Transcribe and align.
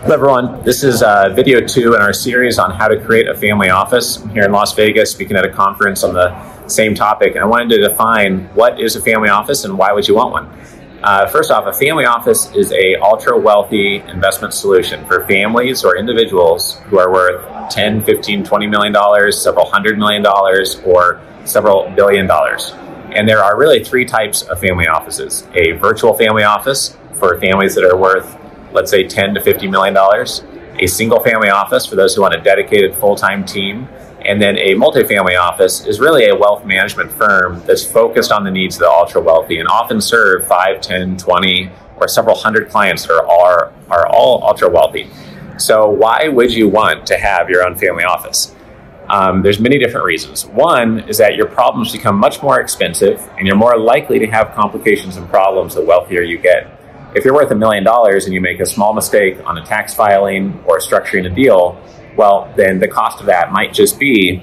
Hello, 0.00 0.14
everyone. 0.14 0.62
This 0.62 0.84
is 0.84 1.02
uh, 1.02 1.30
video 1.34 1.60
two 1.60 1.94
in 1.94 2.00
our 2.00 2.12
series 2.12 2.56
on 2.56 2.70
how 2.70 2.86
to 2.86 3.04
create 3.04 3.26
a 3.26 3.34
family 3.34 3.68
office. 3.68 4.18
I'm 4.18 4.28
here 4.28 4.44
in 4.44 4.52
Las 4.52 4.72
Vegas, 4.74 5.10
speaking 5.10 5.36
at 5.36 5.44
a 5.44 5.50
conference 5.50 6.04
on 6.04 6.14
the 6.14 6.68
same 6.68 6.94
topic, 6.94 7.34
and 7.34 7.42
I 7.42 7.46
wanted 7.46 7.70
to 7.70 7.88
define 7.88 8.44
what 8.54 8.80
is 8.80 8.94
a 8.94 9.02
family 9.02 9.28
office 9.28 9.64
and 9.64 9.76
why 9.76 9.92
would 9.92 10.06
you 10.06 10.14
want 10.14 10.30
one. 10.30 10.46
Uh, 11.02 11.26
first 11.26 11.50
off, 11.50 11.66
a 11.66 11.72
family 11.72 12.04
office 12.04 12.48
is 12.54 12.70
a 12.70 12.94
ultra 13.02 13.36
wealthy 13.36 13.96
investment 13.96 14.54
solution 14.54 15.04
for 15.06 15.26
families 15.26 15.84
or 15.84 15.96
individuals 15.96 16.78
who 16.86 17.00
are 17.00 17.10
worth 17.10 17.68
10, 17.68 18.04
15, 18.04 18.44
20 18.44 18.66
million 18.68 18.92
dollars, 18.92 19.42
several 19.42 19.66
hundred 19.66 19.98
million 19.98 20.22
dollars, 20.22 20.80
or 20.86 21.20
several 21.44 21.90
billion 21.96 22.24
dollars. 22.24 22.70
And 23.16 23.28
there 23.28 23.42
are 23.42 23.58
really 23.58 23.82
three 23.82 24.04
types 24.04 24.42
of 24.42 24.60
family 24.60 24.86
offices 24.86 25.44
a 25.54 25.72
virtual 25.72 26.14
family 26.14 26.44
office 26.44 26.96
for 27.14 27.38
families 27.40 27.74
that 27.74 27.82
are 27.82 27.96
worth 27.96 28.37
let's 28.78 28.92
say 28.92 29.02
10 29.06 29.34
to 29.34 29.40
50 29.40 29.66
million 29.66 29.92
dollars, 29.92 30.44
a 30.78 30.86
single 30.86 31.18
family 31.20 31.48
office 31.48 31.84
for 31.84 31.96
those 31.96 32.14
who 32.14 32.22
want 32.22 32.32
a 32.32 32.40
dedicated 32.40 32.94
full-time 32.94 33.44
team, 33.44 33.88
and 34.20 34.40
then 34.40 34.56
a 34.58 34.74
multifamily 34.74 35.36
office 35.38 35.84
is 35.84 35.98
really 35.98 36.28
a 36.28 36.34
wealth 36.34 36.64
management 36.64 37.10
firm 37.10 37.60
that's 37.66 37.84
focused 37.84 38.30
on 38.30 38.44
the 38.44 38.50
needs 38.50 38.76
of 38.76 38.80
the 38.80 38.88
ultra 38.88 39.20
wealthy 39.20 39.58
and 39.58 39.68
often 39.68 40.00
serve 40.00 40.46
5, 40.46 40.80
10, 40.80 41.16
20, 41.16 41.70
or 41.96 42.06
several 42.06 42.36
hundred 42.36 42.68
clients 42.68 43.04
that 43.06 43.14
are, 43.14 43.26
are, 43.26 43.72
are 43.90 44.06
all 44.08 44.44
ultra 44.44 44.68
wealthy. 44.68 45.10
So 45.56 45.90
why 45.90 46.28
would 46.28 46.52
you 46.52 46.68
want 46.68 47.04
to 47.08 47.18
have 47.18 47.50
your 47.50 47.66
own 47.66 47.76
family 47.76 48.04
office? 48.04 48.54
Um, 49.08 49.42
there's 49.42 49.58
many 49.58 49.78
different 49.78 50.06
reasons. 50.06 50.46
One 50.46 51.00
is 51.00 51.18
that 51.18 51.34
your 51.34 51.46
problems 51.46 51.90
become 51.90 52.16
much 52.16 52.42
more 52.42 52.60
expensive 52.60 53.28
and 53.36 53.46
you're 53.46 53.56
more 53.56 53.76
likely 53.76 54.20
to 54.20 54.26
have 54.26 54.54
complications 54.54 55.16
and 55.16 55.28
problems 55.28 55.74
the 55.74 55.82
wealthier 55.82 56.22
you 56.22 56.38
get. 56.38 56.77
If 57.14 57.24
you're 57.24 57.34
worth 57.34 57.50
a 57.50 57.54
million 57.54 57.84
dollars 57.84 58.26
and 58.26 58.34
you 58.34 58.40
make 58.40 58.60
a 58.60 58.66
small 58.66 58.92
mistake 58.92 59.38
on 59.46 59.56
a 59.56 59.64
tax 59.64 59.94
filing 59.94 60.62
or 60.66 60.78
structuring 60.78 61.24
a 61.24 61.34
deal, 61.34 61.80
well, 62.16 62.52
then 62.56 62.78
the 62.80 62.88
cost 62.88 63.20
of 63.20 63.26
that 63.26 63.50
might 63.50 63.72
just 63.72 63.98
be 63.98 64.42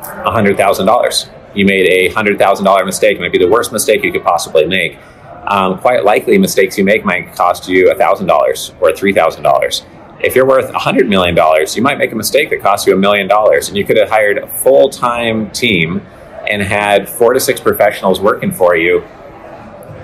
$100,000. 0.00 1.30
You 1.54 1.64
made 1.64 1.86
a 1.86 2.12
$100,000 2.12 2.84
mistake, 2.84 3.16
it 3.16 3.20
might 3.20 3.32
be 3.32 3.38
the 3.38 3.48
worst 3.48 3.72
mistake 3.72 4.02
you 4.02 4.10
could 4.10 4.24
possibly 4.24 4.66
make. 4.66 4.98
Um, 5.46 5.78
quite 5.78 6.04
likely, 6.04 6.36
mistakes 6.36 6.76
you 6.76 6.84
make 6.84 7.04
might 7.04 7.34
cost 7.34 7.68
you 7.68 7.86
$1,000 7.86 8.80
or 8.80 8.90
$3,000. 8.90 9.86
If 10.22 10.34
you're 10.34 10.46
worth 10.46 10.70
$100 10.72 11.08
million, 11.08 11.36
you 11.74 11.82
might 11.82 11.98
make 11.98 12.12
a 12.12 12.16
mistake 12.16 12.50
that 12.50 12.60
costs 12.60 12.86
you 12.86 12.92
a 12.92 12.96
million 12.96 13.28
dollars, 13.28 13.68
and 13.68 13.76
you 13.76 13.84
could 13.84 13.96
have 13.96 14.10
hired 14.10 14.38
a 14.38 14.46
full 14.46 14.90
time 14.90 15.50
team 15.50 16.02
and 16.50 16.60
had 16.60 17.08
four 17.08 17.32
to 17.32 17.40
six 17.40 17.60
professionals 17.60 18.20
working 18.20 18.50
for 18.50 18.76
you 18.76 19.04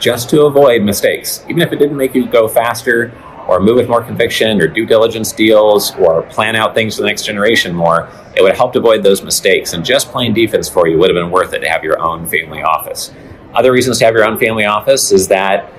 just 0.01 0.31
to 0.31 0.43
avoid 0.43 0.83
mistakes. 0.83 1.45
Even 1.49 1.63
if 1.63 1.73
it 1.73 1.77
didn't 1.77 1.97
make 1.97 2.15
you 2.15 2.27
go 2.27 2.49
faster 2.49 3.13
or 3.49 3.61
move 3.61 3.77
with 3.77 3.89
more 3.89 4.03
conviction 4.03 4.61
or 4.61 4.67
due 4.67 4.87
diligence 4.87 5.33
deals 5.33 5.95
or 5.97 6.23
plan 6.23 6.57
out 6.57 6.75
things 6.75 6.97
for 6.97 7.03
the 7.03 7.09
next 7.09 7.25
generation 7.25 7.75
more, 7.75 8.09
it 8.35 8.43
would 8.43 8.57
help 8.57 8.73
to 8.73 8.79
avoid 8.79 9.03
those 9.03 9.23
mistakes. 9.23 9.73
And 9.73 9.85
just 9.85 10.09
playing 10.09 10.35
defense 10.35 10.69
for 10.69 10.89
you 10.89 10.99
would 10.99 11.09
have 11.09 11.15
been 11.15 11.31
worth 11.31 11.53
it 11.55 11.61
to 11.61 11.69
have 11.69 11.85
your 11.85 12.01
own 12.01 12.27
family 12.27 12.63
office. 12.63 13.13
Other 13.55 13.73
reasons 13.73 13.99
to 14.01 14.05
have 14.05 14.15
your 14.15 14.25
own 14.25 14.39
family 14.39 14.65
office 14.65 15.13
is 15.13 15.29
that 15.29 15.73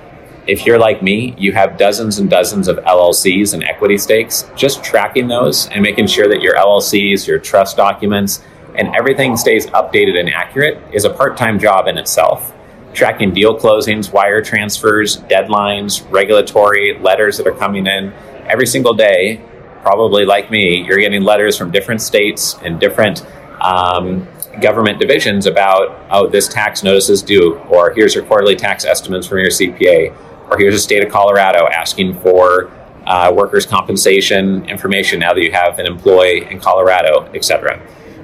if 0.46 0.64
you're 0.64 0.78
like 0.78 1.02
me, 1.02 1.34
you 1.36 1.52
have 1.52 1.76
dozens 1.76 2.18
and 2.18 2.30
dozens 2.30 2.68
of 2.68 2.78
LLCs 2.78 3.52
and 3.52 3.62
equity 3.64 3.98
stakes. 3.98 4.50
Just 4.56 4.82
tracking 4.82 5.28
those 5.28 5.68
and 5.68 5.82
making 5.82 6.06
sure 6.06 6.26
that 6.26 6.40
your 6.40 6.56
LLCs, 6.56 7.26
your 7.26 7.38
trust 7.38 7.76
documents, 7.76 8.42
and 8.74 8.94
everything 8.96 9.36
stays 9.36 9.66
updated 9.68 10.18
and 10.18 10.30
accurate 10.30 10.82
is 10.92 11.04
a 11.04 11.10
part 11.10 11.36
time 11.36 11.58
job 11.58 11.86
in 11.86 11.98
itself 11.98 12.54
tracking 12.94 13.32
deal 13.32 13.58
closings, 13.58 14.12
wire 14.12 14.42
transfers, 14.42 15.18
deadlines, 15.18 16.08
regulatory 16.10 16.98
letters 16.98 17.36
that 17.38 17.46
are 17.46 17.54
coming 17.54 17.86
in 17.86 18.12
every 18.46 18.66
single 18.66 18.94
day. 18.94 19.40
Probably 19.82 20.24
like 20.24 20.50
me, 20.50 20.84
you're 20.84 20.98
getting 20.98 21.22
letters 21.22 21.56
from 21.56 21.70
different 21.70 22.02
states 22.02 22.56
and 22.62 22.80
different 22.80 23.24
um, 23.60 24.26
government 24.60 24.98
divisions 24.98 25.46
about, 25.46 25.96
oh, 26.10 26.26
this 26.26 26.48
tax 26.48 26.82
notice 26.82 27.08
is 27.08 27.22
due, 27.22 27.54
or 27.68 27.92
here's 27.92 28.14
your 28.14 28.24
quarterly 28.24 28.56
tax 28.56 28.84
estimates 28.84 29.26
from 29.26 29.38
your 29.38 29.50
CPA, 29.50 30.14
or 30.50 30.58
here's 30.58 30.74
the 30.74 30.80
state 30.80 31.04
of 31.04 31.10
Colorado 31.12 31.68
asking 31.68 32.18
for 32.20 32.70
uh, 33.06 33.32
workers' 33.34 33.64
compensation 33.64 34.68
information 34.68 35.20
now 35.20 35.32
that 35.32 35.42
you 35.42 35.52
have 35.52 35.78
an 35.78 35.86
employee 35.86 36.46
in 36.50 36.60
Colorado, 36.60 37.30
et 37.34 37.44
cetera. 37.44 37.80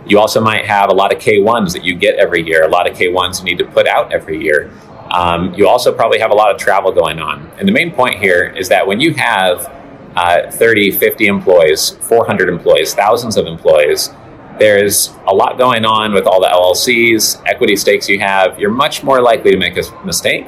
You 0.06 0.18
also 0.18 0.40
might 0.40 0.66
have 0.66 0.90
a 0.90 0.94
lot 0.94 1.12
of 1.12 1.18
K1s 1.18 1.72
that 1.72 1.84
you 1.84 1.94
get 1.94 2.16
every 2.16 2.42
year, 2.42 2.64
a 2.64 2.68
lot 2.68 2.88
of 2.90 2.96
K1s 2.96 3.38
you 3.38 3.44
need 3.44 3.58
to 3.58 3.64
put 3.64 3.86
out 3.86 4.12
every 4.12 4.42
year. 4.42 4.70
Um, 5.10 5.54
you 5.54 5.68
also 5.68 5.92
probably 5.92 6.18
have 6.18 6.30
a 6.30 6.34
lot 6.34 6.50
of 6.52 6.58
travel 6.58 6.92
going 6.92 7.20
on. 7.20 7.50
And 7.58 7.68
the 7.68 7.72
main 7.72 7.92
point 7.92 8.18
here 8.18 8.44
is 8.56 8.68
that 8.68 8.86
when 8.86 9.00
you 9.00 9.14
have 9.14 9.72
uh, 10.16 10.50
30, 10.50 10.90
50 10.92 11.26
employees, 11.26 11.90
400 11.90 12.48
employees, 12.48 12.94
thousands 12.94 13.36
of 13.36 13.46
employees, 13.46 14.10
there's 14.58 15.12
a 15.26 15.34
lot 15.34 15.58
going 15.58 15.84
on 15.84 16.12
with 16.12 16.26
all 16.26 16.40
the 16.40 16.46
LLCs, 16.48 17.42
equity 17.46 17.76
stakes 17.76 18.08
you 18.08 18.20
have. 18.20 18.58
You're 18.58 18.70
much 18.70 19.02
more 19.02 19.20
likely 19.20 19.50
to 19.50 19.56
make 19.56 19.76
a 19.76 19.82
mistake. 20.04 20.46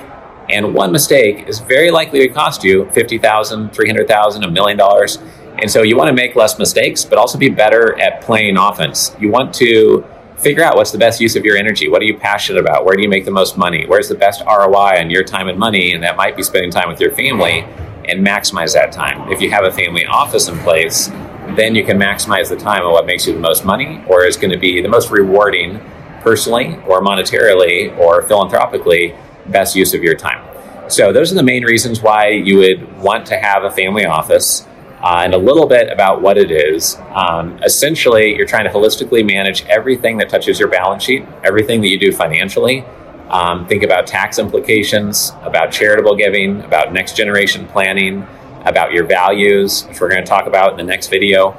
And 0.48 0.74
one 0.74 0.92
mistake 0.92 1.48
is 1.48 1.58
very 1.58 1.90
likely 1.90 2.20
to 2.20 2.28
cost 2.28 2.62
you 2.62 2.84
$50,000, 2.86 3.74
$300,000, 3.74 4.44
a 4.44 4.50
million 4.50 4.78
dollars. 4.78 5.18
And 5.58 5.70
so 5.70 5.82
you 5.82 5.96
want 5.96 6.08
to 6.08 6.14
make 6.14 6.36
less 6.36 6.58
mistakes, 6.58 7.04
but 7.04 7.18
also 7.18 7.38
be 7.38 7.48
better 7.48 7.98
at 7.98 8.20
playing 8.20 8.56
offense. 8.56 9.16
You 9.18 9.30
want 9.30 9.54
to 9.54 10.04
figure 10.36 10.62
out 10.62 10.76
what's 10.76 10.90
the 10.90 10.98
best 10.98 11.20
use 11.20 11.34
of 11.34 11.44
your 11.44 11.56
energy. 11.56 11.88
What 11.88 12.02
are 12.02 12.04
you 12.04 12.16
passionate 12.16 12.60
about? 12.60 12.84
Where 12.84 12.94
do 12.94 13.02
you 13.02 13.08
make 13.08 13.24
the 13.24 13.30
most 13.30 13.56
money? 13.56 13.86
Where's 13.86 14.08
the 14.08 14.14
best 14.14 14.42
ROI 14.44 15.00
on 15.00 15.10
your 15.10 15.24
time 15.24 15.48
and 15.48 15.58
money? 15.58 15.92
And 15.92 16.02
that 16.02 16.16
might 16.16 16.36
be 16.36 16.42
spending 16.42 16.70
time 16.70 16.88
with 16.88 17.00
your 17.00 17.10
family 17.14 17.60
and 18.04 18.24
maximize 18.24 18.74
that 18.74 18.92
time. 18.92 19.32
If 19.32 19.40
you 19.40 19.50
have 19.50 19.64
a 19.64 19.72
family 19.72 20.04
office 20.04 20.48
in 20.48 20.58
place, 20.58 21.08
then 21.56 21.74
you 21.74 21.84
can 21.84 21.98
maximize 21.98 22.48
the 22.48 22.56
time 22.56 22.84
of 22.84 22.92
what 22.92 23.06
makes 23.06 23.26
you 23.26 23.32
the 23.32 23.40
most 23.40 23.64
money 23.64 24.04
or 24.08 24.24
is 24.24 24.36
going 24.36 24.52
to 24.52 24.58
be 24.58 24.82
the 24.82 24.88
most 24.88 25.10
rewarding 25.10 25.80
personally 26.20 26.76
or 26.86 27.00
monetarily 27.00 27.96
or 27.98 28.22
philanthropically 28.22 29.14
best 29.46 29.74
use 29.74 29.94
of 29.94 30.02
your 30.02 30.14
time. 30.14 30.44
So 30.88 31.12
those 31.12 31.32
are 31.32 31.34
the 31.34 31.42
main 31.42 31.64
reasons 31.64 32.00
why 32.00 32.28
you 32.28 32.58
would 32.58 32.98
want 32.98 33.26
to 33.26 33.36
have 33.36 33.64
a 33.64 33.70
family 33.70 34.04
office 34.04 34.66
uh, 35.02 35.22
and 35.24 35.34
a 35.34 35.38
little 35.38 35.66
bit 35.66 35.92
about 35.92 36.22
what 36.22 36.38
it 36.38 36.50
is. 36.50 36.96
Um, 37.14 37.58
essentially, 37.62 38.36
you're 38.36 38.46
trying 38.46 38.64
to 38.64 38.70
holistically 38.70 39.26
manage 39.26 39.64
everything 39.66 40.16
that 40.18 40.28
touches 40.28 40.58
your 40.58 40.68
balance 40.68 41.04
sheet, 41.04 41.24
everything 41.44 41.80
that 41.82 41.88
you 41.88 41.98
do 41.98 42.12
financially. 42.12 42.84
Um, 43.28 43.66
think 43.66 43.82
about 43.82 44.06
tax 44.06 44.38
implications, 44.38 45.32
about 45.42 45.72
charitable 45.72 46.16
giving, 46.16 46.60
about 46.62 46.92
next 46.92 47.16
generation 47.16 47.66
planning, 47.66 48.26
about 48.64 48.92
your 48.92 49.04
values, 49.04 49.84
which 49.86 50.00
we're 50.00 50.08
going 50.08 50.22
to 50.22 50.28
talk 50.28 50.46
about 50.46 50.72
in 50.72 50.76
the 50.76 50.84
next 50.84 51.08
video. 51.08 51.52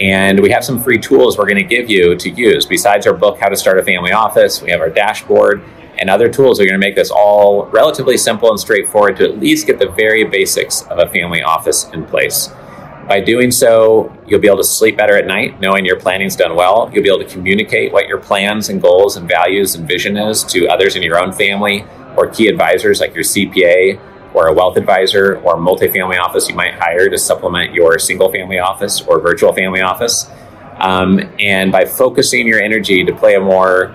And 0.00 0.40
we 0.40 0.50
have 0.50 0.64
some 0.64 0.80
free 0.80 0.98
tools 0.98 1.36
we're 1.36 1.46
going 1.46 1.56
to 1.56 1.64
give 1.64 1.90
you 1.90 2.14
to 2.16 2.30
use. 2.30 2.66
Besides 2.66 3.06
our 3.06 3.14
book, 3.14 3.38
How 3.40 3.48
to 3.48 3.56
Start 3.56 3.78
a 3.78 3.82
Family 3.82 4.12
Office, 4.12 4.62
we 4.62 4.70
have 4.70 4.80
our 4.80 4.90
dashboard 4.90 5.64
and 5.98 6.08
other 6.08 6.28
tools 6.28 6.60
are 6.60 6.64
going 6.64 6.80
to 6.80 6.86
make 6.86 6.94
this 6.94 7.10
all 7.10 7.66
relatively 7.66 8.16
simple 8.16 8.50
and 8.50 8.60
straightforward 8.60 9.16
to 9.16 9.24
at 9.24 9.38
least 9.38 9.66
get 9.66 9.78
the 9.78 9.88
very 9.88 10.24
basics 10.24 10.82
of 10.82 10.98
a 10.98 11.08
family 11.08 11.42
office 11.42 11.88
in 11.90 12.04
place. 12.04 12.50
By 13.08 13.20
doing 13.20 13.50
so, 13.50 14.14
you'll 14.26 14.40
be 14.40 14.48
able 14.48 14.58
to 14.58 14.64
sleep 14.64 14.98
better 14.98 15.16
at 15.16 15.26
night, 15.26 15.60
knowing 15.60 15.86
your 15.86 15.98
planning's 15.98 16.36
done 16.36 16.54
well. 16.54 16.90
You'll 16.92 17.02
be 17.02 17.08
able 17.08 17.24
to 17.24 17.32
communicate 17.32 17.90
what 17.90 18.06
your 18.06 18.18
plans 18.18 18.68
and 18.68 18.82
goals 18.82 19.16
and 19.16 19.26
values 19.26 19.74
and 19.74 19.88
vision 19.88 20.18
is 20.18 20.44
to 20.44 20.68
others 20.68 20.94
in 20.94 21.02
your 21.02 21.18
own 21.18 21.32
family 21.32 21.86
or 22.18 22.28
key 22.28 22.48
advisors 22.48 23.00
like 23.00 23.14
your 23.14 23.24
CPA 23.24 23.98
or 24.34 24.48
a 24.48 24.52
wealth 24.52 24.76
advisor 24.76 25.38
or 25.38 25.56
multifamily 25.56 26.20
office 26.20 26.50
you 26.50 26.54
might 26.54 26.74
hire 26.74 27.08
to 27.08 27.16
supplement 27.16 27.72
your 27.72 27.98
single 27.98 28.30
family 28.30 28.58
office 28.58 29.00
or 29.00 29.20
virtual 29.20 29.54
family 29.54 29.80
office. 29.80 30.30
Um, 30.76 31.32
and 31.38 31.72
by 31.72 31.86
focusing 31.86 32.46
your 32.46 32.60
energy 32.60 33.04
to 33.04 33.14
play 33.14 33.36
a 33.36 33.40
more 33.40 33.88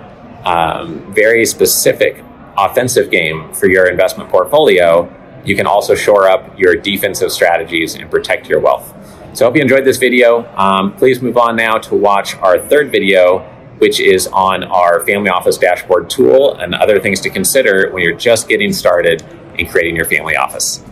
um, 0.44 1.14
very 1.14 1.46
specific 1.46 2.24
offensive 2.58 3.12
game 3.12 3.54
for 3.54 3.68
your 3.68 3.88
investment 3.88 4.32
portfolio, 4.32 5.08
you 5.46 5.56
can 5.56 5.68
also 5.68 5.94
shore 5.94 6.28
up 6.28 6.58
your 6.58 6.76
defensive 6.76 7.32
strategies 7.32 7.96
and 7.96 8.10
protect 8.10 8.48
your 8.48 8.60
wealth. 8.60 8.94
So 9.34 9.46
I 9.46 9.48
hope 9.48 9.56
you 9.56 9.64
enjoyed 9.64 9.84
this 9.84 9.98
video. 9.98 10.46
Um, 10.56 10.94
please 10.96 11.20
move 11.24 11.38
on 11.38 11.56
now 11.56 11.80
to 11.80 11.96
watch 11.96 12.36
our 12.36 12.60
third 12.60 12.92
video, 12.92 13.40
which 13.80 14.00
is 14.00 14.28
on 14.28 14.64
our 14.64 15.04
family 15.08 15.32
office 15.32 15.58
dashboard 15.58 16.08
tool 16.08 16.54
and 16.58 16.76
other 16.76 17.00
things 17.00 17.20
to 17.22 17.32
consider 17.32 17.90
when 17.92 18.04
you're 18.04 18.16
just 18.16 18.48
getting 18.48 18.72
started 18.72 19.24
in 19.58 19.68
creating 19.68 19.96
your 19.96 20.06
family 20.06 20.36
office. 20.36 20.84